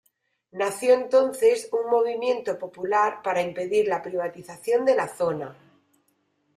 Nació 0.61 0.95
entonces 0.95 1.69
un 1.71 1.87
movimiento 1.87 2.57
popular 2.57 3.21
para 3.21 3.43
impedir 3.43 3.87
la 3.87 4.01
privatización 4.01 4.83
de 4.83 4.95
la 4.95 5.07
zona. 5.07 5.55